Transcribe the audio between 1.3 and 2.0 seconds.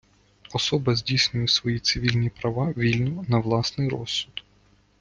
свої